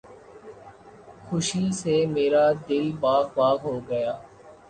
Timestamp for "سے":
1.79-1.95